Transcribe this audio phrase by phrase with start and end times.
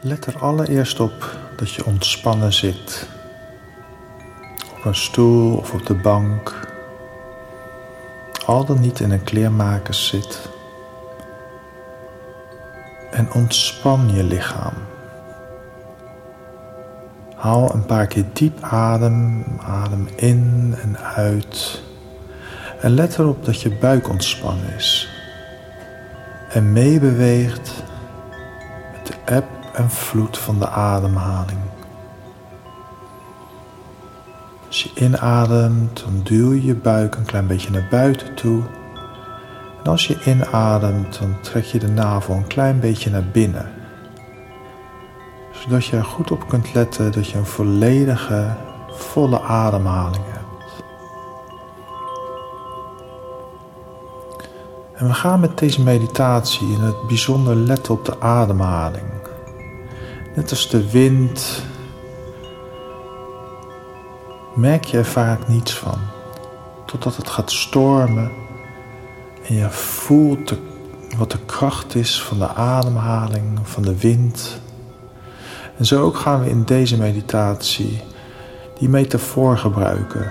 [0.00, 3.08] Let er allereerst op dat je ontspannen zit.
[4.76, 6.68] Op een stoel of op de bank.
[8.46, 10.48] Al dan niet in een kleermakers zit.
[13.10, 14.74] En ontspan je lichaam.
[17.34, 19.44] Haal een paar keer diep adem.
[19.60, 21.82] Adem in en uit.
[22.80, 25.08] En let erop dat je buik ontspannen is.
[26.48, 27.82] En meebeweegt
[28.92, 31.58] met de eb en vloed van de ademhaling.
[34.66, 38.62] Als je inademt, dan duw je je buik een klein beetje naar buiten toe.
[39.82, 43.70] En als je inademt, dan trek je de navel een klein beetje naar binnen.
[45.52, 48.56] Zodat je er goed op kunt letten dat je een volledige,
[48.90, 50.82] volle ademhaling hebt.
[54.94, 59.18] En we gaan met deze meditatie in het bijzonder letten op de ademhaling.
[60.38, 61.62] Net als de wind
[64.54, 65.98] merk je er vaak niets van.
[66.86, 68.30] Totdat het gaat stormen
[69.48, 70.54] en je voelt
[71.16, 74.60] wat de kracht is van de ademhaling, van de wind.
[75.76, 78.02] En zo ook gaan we in deze meditatie
[78.78, 80.30] die metafoor gebruiken.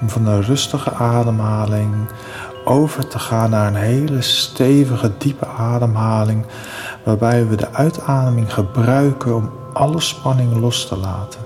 [0.00, 2.08] Om van een rustige ademhaling
[2.64, 6.46] over te gaan naar een hele stevige, diepe ademhaling,
[7.04, 11.40] waarbij we de uitademing gebruiken om alle spanning los te laten.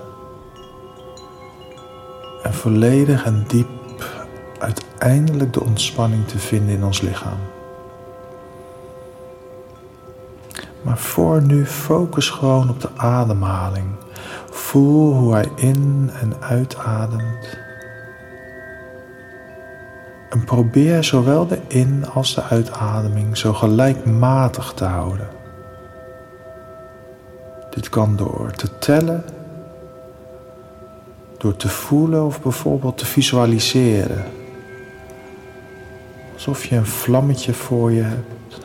[2.42, 3.68] En volledig en diep
[4.58, 7.38] uiteindelijk de ontspanning te vinden in ons lichaam.
[10.82, 13.86] Maar voor nu focus gewoon op de ademhaling.
[14.50, 17.58] Voel hoe hij in en uitademt.
[20.30, 25.37] En probeer zowel de in- als de uitademing zo gelijkmatig te houden.
[27.78, 29.24] Dit kan door te tellen,
[31.36, 34.24] door te voelen of bijvoorbeeld te visualiseren.
[36.34, 38.60] Alsof je een vlammetje voor je hebt,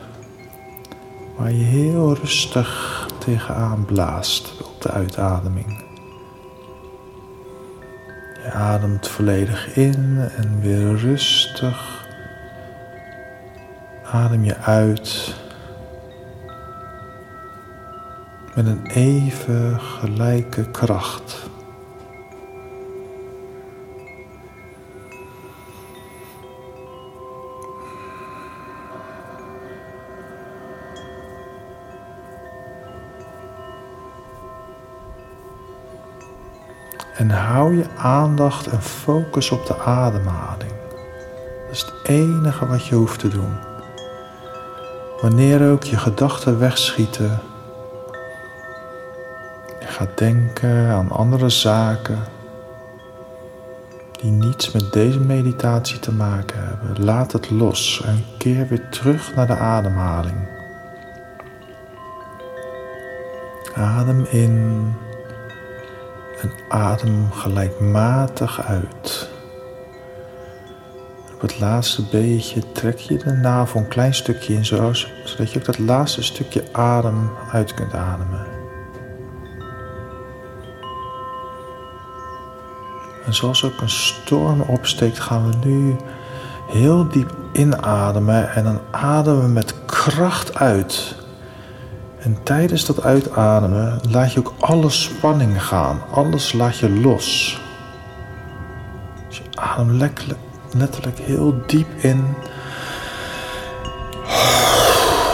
[1.36, 5.84] waar je heel rustig tegenaan blaast op de uitademing.
[8.42, 12.06] Je ademt volledig in en weer rustig.
[14.04, 15.34] Adem je uit
[18.54, 21.52] met een even gelijke kracht.
[37.16, 40.72] En hou je aandacht en focus op de ademhaling.
[41.66, 43.52] Dat is het enige wat je hoeft te doen.
[45.20, 47.40] Wanneer ook je gedachten wegschieten,
[49.94, 52.18] gaat denken aan andere zaken
[54.20, 57.04] die niets met deze meditatie te maken hebben.
[57.04, 60.36] Laat het los en keer weer terug naar de ademhaling.
[63.74, 64.92] Adem in
[66.40, 69.30] en adem gelijkmatig uit.
[71.34, 75.64] Op het laatste beetje trek je de navel een klein stukje in, zodat je ook
[75.64, 78.53] dat laatste stukje adem uit kunt ademen.
[83.26, 85.96] En zoals ook een storm opsteekt, gaan we nu
[86.68, 91.14] heel diep inademen en dan ademen we met kracht uit.
[92.18, 96.02] En tijdens dat uitademen laat je ook alle spanning gaan.
[96.10, 97.60] Alles laat je los.
[99.28, 100.14] Dus je ademt
[100.70, 102.34] letterlijk heel diep in.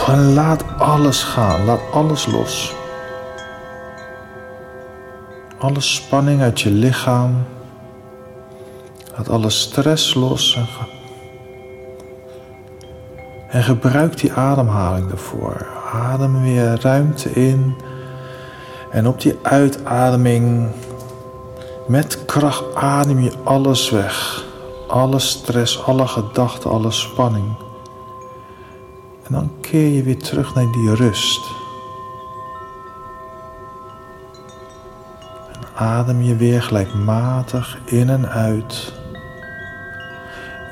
[0.07, 1.65] En laat alles gaan.
[1.65, 2.73] Laat alles los.
[5.59, 7.45] Alle spanning uit je lichaam.
[9.21, 10.59] Laat alle stress los.
[13.49, 17.75] En, gebruik die ademhaling ervoor adem weer ruimte in.
[18.91, 20.67] En op die uitademing,
[21.87, 24.45] met kracht adem je alles weg.
[24.87, 27.55] Alle stress, alle gedachten, alle spanning.
[29.23, 31.41] En dan keer je weer terug naar die rust.
[35.51, 38.99] En adem je weer gelijkmatig in en uit.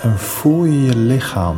[0.02, 1.58] En voel je je lichaam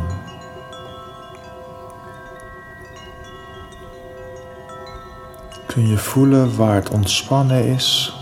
[5.66, 8.16] kun je voelen waar het ontspannen is.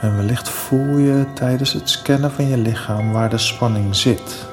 [0.00, 4.52] En wellicht voel je tijdens het scannen van je lichaam waar de spanning zit.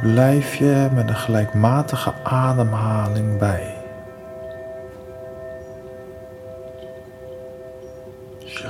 [0.00, 3.77] blijf je met een gelijkmatige ademhaling bij.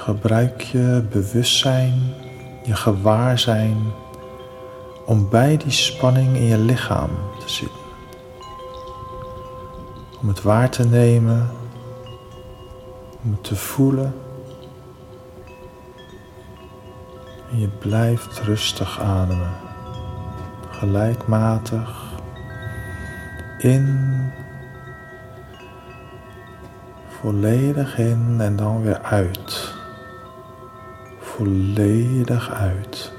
[0.08, 1.94] Je gebruikt je bewustzijn,
[2.64, 3.76] je gewaarzijn
[5.06, 7.80] om bij die spanning in je lichaam te zitten.
[10.20, 11.50] Om het waar te nemen,
[13.24, 14.14] om het te voelen.
[17.50, 19.52] En je blijft rustig ademen
[20.70, 22.12] gelijkmatig
[23.58, 24.08] in,
[27.20, 29.76] volledig in en dan weer uit.
[31.38, 33.12] Volledig uit.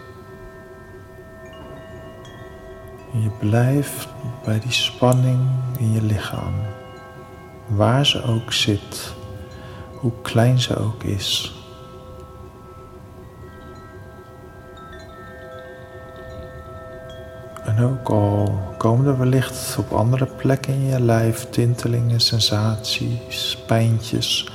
[3.11, 4.07] Je blijft
[4.45, 5.39] bij die spanning
[5.77, 6.53] in je lichaam,
[7.67, 9.13] waar ze ook zit,
[9.93, 11.53] hoe klein ze ook is.
[17.65, 24.51] En ook al komen er wellicht op andere plekken in je lijf tintelingen, sensaties, pijntjes.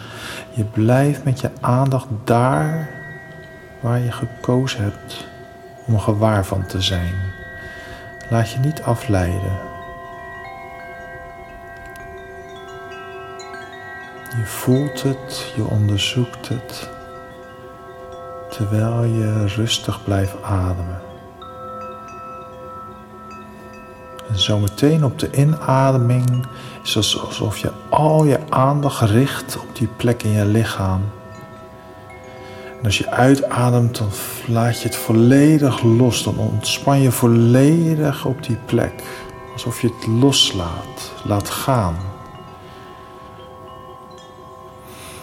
[0.55, 3.02] Je blijft met je aandacht daar
[3.84, 5.26] waar je gekozen hebt
[5.86, 7.14] om gewaar van te zijn.
[8.31, 9.52] Laat je niet afleiden.
[14.36, 16.90] Je voelt het, je onderzoekt het,
[18.50, 21.00] terwijl je rustig blijft ademen.
[24.28, 26.46] En zometeen op de inademing
[26.82, 31.02] is het alsof je al je aandacht richt op die plek in je lichaam.
[32.84, 34.08] En als je uitademt, dan
[34.46, 36.22] laat je het volledig los.
[36.22, 39.02] Dan ontspan je volledig op die plek.
[39.52, 41.96] Alsof je het loslaat, laat gaan.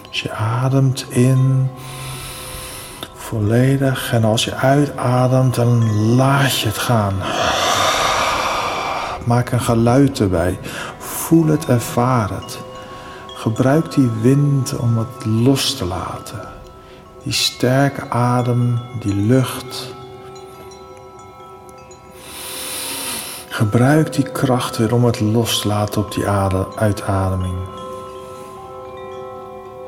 [0.08, 1.70] Als je ademt in,
[3.14, 4.14] volledig.
[4.14, 7.16] En als je uitademt, dan laat je het gaan.
[9.26, 10.60] Maak een geluid erbij.
[10.98, 12.60] Voel het, ervaar het.
[13.36, 16.60] Gebruik die wind om het los te laten.
[17.24, 19.94] Die sterke adem, die lucht.
[23.50, 26.28] Gebruik die kracht weer om het los te laten op die
[26.76, 27.58] uitademing.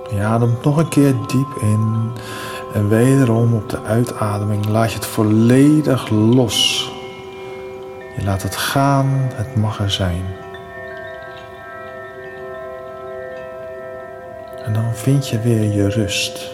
[0.09, 2.11] Je ademt nog een keer diep in
[2.73, 6.91] en wederom op de uitademing laat je het volledig los.
[8.17, 10.25] Je laat het gaan, het mag er zijn.
[14.65, 16.52] En dan vind je weer je rust.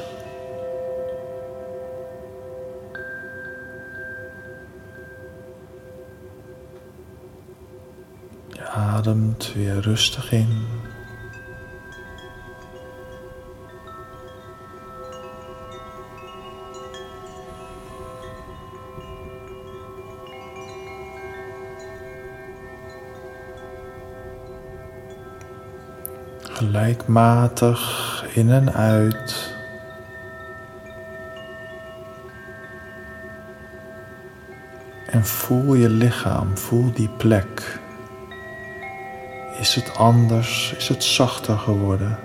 [8.60, 10.68] Je ademt weer rustig in.
[26.60, 29.58] gelijkmatig in en uit.
[35.06, 37.80] En voel je lichaam, voel die plek.
[39.60, 40.74] Is het anders?
[40.78, 42.20] Is het zachter geworden?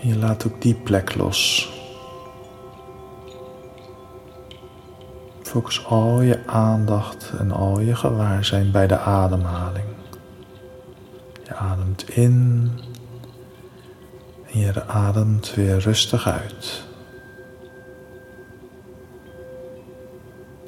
[0.00, 1.72] Je laat ook die plek los.
[5.42, 9.86] Focus al je aandacht en al je gewaarzijn bij de ademhaling.
[11.44, 12.70] Je ademt in
[14.52, 16.92] en je ademt weer rustig uit.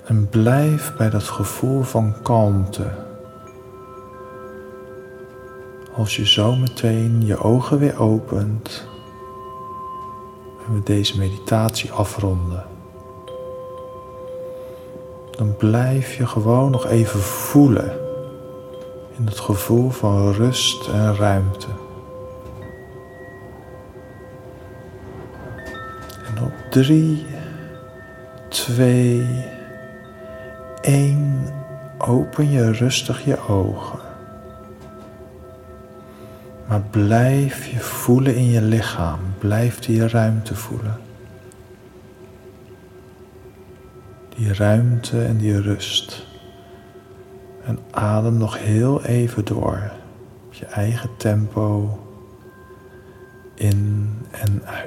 [0.07, 2.91] En blijf bij dat gevoel van kalmte.
[5.95, 8.89] Als je zo meteen je ogen weer opent
[10.67, 12.65] en we deze meditatie afronden
[15.37, 17.99] dan blijf je gewoon nog even voelen
[19.19, 21.67] in het gevoel van rust en ruimte.
[26.27, 27.27] En op drie,
[28.49, 29.27] twee,
[30.87, 31.45] één,
[31.99, 33.99] open je rustig je ogen.
[36.69, 41.05] Maar blijf je voelen in je lichaam, blijf die ruimte voelen.
[44.37, 46.27] die ruimte en die rust.
[47.65, 49.91] En adem nog heel even door
[50.47, 51.99] op je eigen tempo
[53.55, 54.86] in en uit.